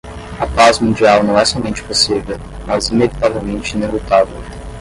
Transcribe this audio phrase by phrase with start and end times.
[0.39, 4.35] A paz mundial não é somente possível, mas inevitavelmente inelutável.